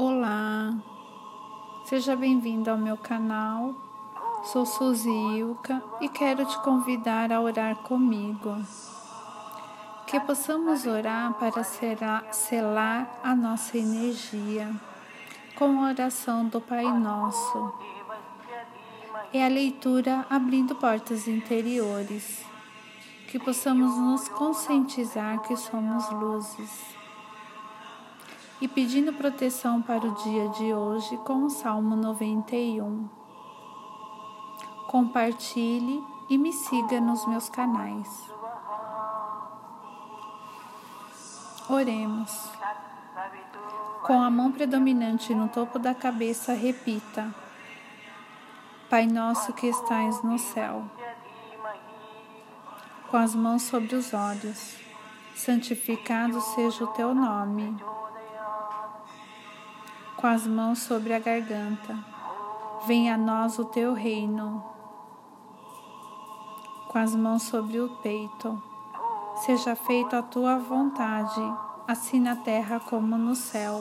[0.00, 0.76] Olá,
[1.82, 3.74] seja bem-vindo ao meu canal.
[4.44, 8.64] Sou Suzy Ilka e quero te convidar a orar comigo.
[10.06, 14.70] Que possamos orar para selar a nossa energia
[15.56, 17.74] com a oração do Pai Nosso.
[19.32, 22.44] É a leitura abrindo portas interiores.
[23.26, 26.98] Que possamos nos conscientizar que somos luzes
[28.60, 33.08] e pedindo proteção para o dia de hoje com o Salmo 91.
[34.88, 38.08] Compartilhe e me siga nos meus canais.
[41.68, 42.50] Oremos.
[44.02, 47.32] Com a mão predominante no topo da cabeça, repita:
[48.88, 50.84] Pai nosso que estais no céu.
[53.10, 54.76] Com as mãos sobre os olhos,
[55.34, 57.76] santificado seja o teu nome
[60.18, 61.96] com as mãos sobre a garganta.
[62.88, 64.64] Venha a nós o teu reino.
[66.88, 68.60] Com as mãos sobre o peito.
[69.46, 71.40] Seja feita a tua vontade,
[71.86, 73.80] assim na terra como no céu.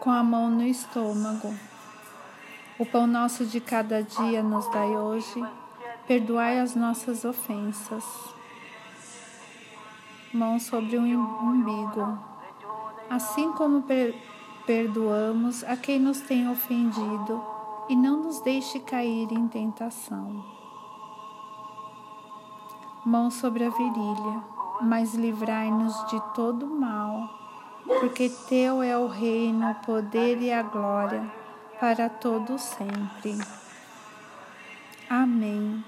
[0.00, 1.54] Com a mão no estômago.
[2.78, 5.44] O pão nosso de cada dia nos dai hoje.
[6.06, 8.04] Perdoai as nossas ofensas.
[10.32, 12.31] Mão sobre o umbigo
[13.12, 14.14] assim como per
[14.64, 17.44] perdoamos a quem nos tem ofendido,
[17.88, 20.44] e não nos deixe cair em tentação.
[23.04, 24.44] Mão sobre a virilha,
[24.80, 27.28] mas livrai-nos de todo mal,
[28.00, 31.28] porque teu é o reino, o poder e a glória
[31.80, 33.36] para todo sempre.
[35.10, 35.84] Amém.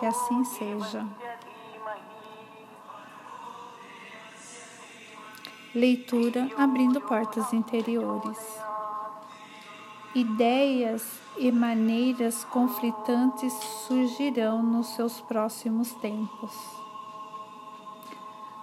[0.00, 1.06] Que assim seja.
[5.74, 8.38] Leitura abrindo portas interiores.
[10.14, 11.04] Ideias
[11.36, 16.52] e maneiras conflitantes surgirão nos seus próximos tempos.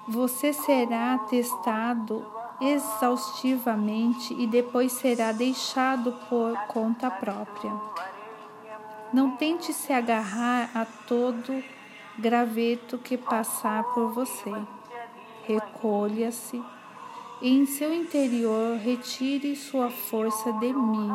[0.07, 2.25] Você será testado
[2.61, 7.73] exaustivamente e depois será deixado por conta própria.
[9.11, 11.61] Não tente se agarrar a todo
[12.17, 14.53] graveto que passar por você.
[15.45, 16.63] Recolha-se
[17.41, 21.11] e em seu interior retire sua força de mim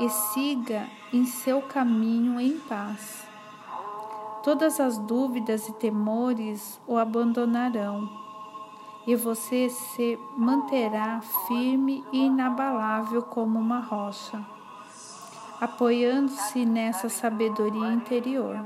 [0.00, 3.26] e siga em seu caminho em paz.
[4.42, 8.08] Todas as dúvidas e temores o abandonarão
[9.06, 14.44] e você se manterá firme e inabalável como uma rocha,
[15.60, 18.58] apoiando-se nessa sabedoria interior.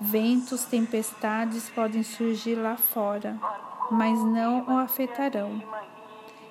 [0.00, 3.38] Ventos, tempestades podem surgir lá fora
[3.90, 5.62] mas não o afetarão.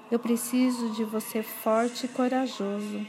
[0.09, 3.05] Eu preciso de você forte e corajoso,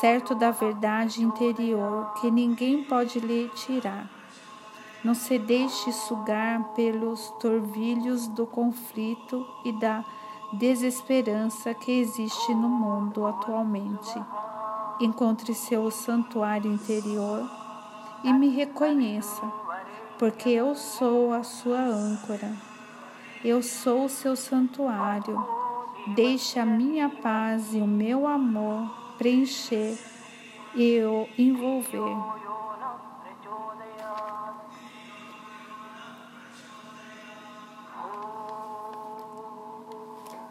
[0.00, 4.08] certo da verdade interior que ninguém pode lhe tirar.
[5.02, 10.04] Não se deixe sugar pelos torvilhos do conflito e da
[10.52, 14.14] desesperança que existe no mundo atualmente.
[15.00, 17.48] Encontre seu santuário interior
[18.22, 19.42] e me reconheça,
[20.18, 22.69] porque eu sou a sua âncora.
[23.42, 25.42] Eu sou o seu santuário.
[26.14, 29.98] Deixe a minha paz e o meu amor preencher
[30.74, 32.16] e o envolver.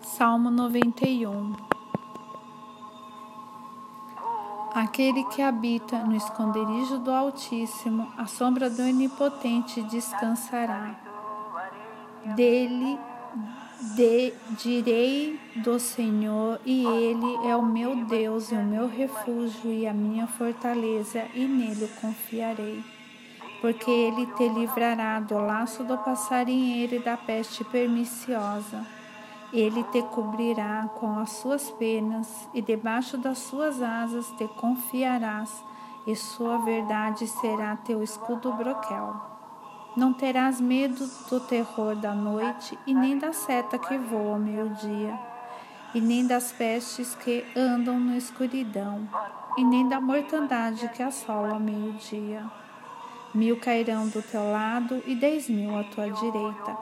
[0.02, 1.54] Salmo 91
[4.74, 11.09] Aquele que habita no esconderijo do Altíssimo, a sombra do Onipotente descansará
[12.35, 13.00] dele
[13.96, 19.88] de, direi do Senhor, e Ele é o meu Deus e o meu refúgio e
[19.88, 22.84] a minha fortaleza, e nele confiarei.
[23.62, 28.85] Porque Ele te livrará do laço do passarinheiro e da peste perniciosa.
[29.52, 35.64] Ele te cobrirá com as suas penas, e debaixo das suas asas te confiarás,
[36.05, 39.39] e sua verdade será teu escudo broquel.
[39.97, 45.20] Não terás medo do terror da noite, e nem da seta que voa ao meio-dia,
[45.96, 49.09] e nem das pestes que andam na escuridão,
[49.58, 52.46] e nem da mortandade que assola ao meio-dia.
[53.34, 56.78] Mil cairão do teu lado e dez mil à tua direita,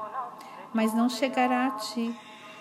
[0.74, 2.13] mas não chegará a ti.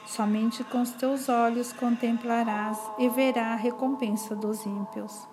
[0.07, 5.27] Somente com os teus olhos contemplarás e verá a recompensa dos ímpios,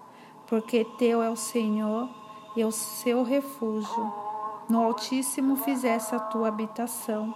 [0.48, 2.10] porque teu é o Senhor
[2.56, 4.33] e é o seu refúgio
[4.70, 7.34] no Altíssimo fizesse a tua habitação,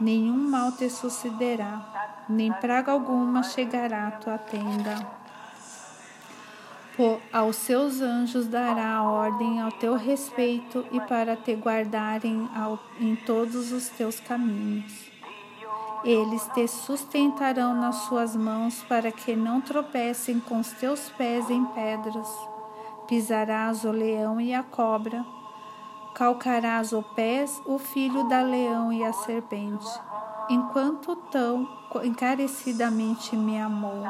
[0.00, 5.18] nenhum mal te sucederá, nem praga alguma chegará à tua tenda.
[6.96, 13.14] Por aos seus anjos dará ordem ao teu respeito e para te guardarem ao, em
[13.14, 15.08] todos os teus caminhos.
[16.04, 21.64] Eles te sustentarão nas suas mãos para que não tropecem com os teus pés em
[21.66, 22.28] pedras.
[23.06, 25.24] Pisarás o leão e a cobra,
[26.18, 29.86] calcarás o pés o filho da leão e a serpente.
[30.50, 31.68] Enquanto tão
[32.02, 34.04] encarecidamente me amou,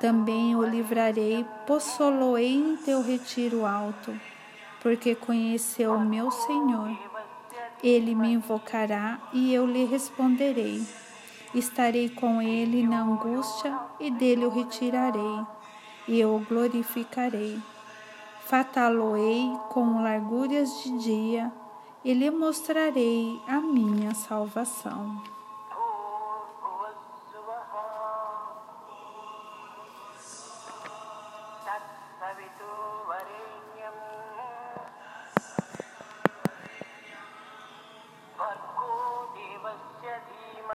[0.00, 4.12] também o livrarei, possoloei em teu retiro alto,
[4.82, 6.98] porque conheceu o meu Senhor.
[7.80, 10.84] Ele me invocará e eu lhe responderei.
[11.54, 15.46] Estarei com ele na angústia e dele o retirarei,
[16.08, 17.60] e eu o glorificarei.
[18.50, 21.52] Fataloei com larguras de dia
[22.04, 25.22] e lhe mostrarei a minha salvação.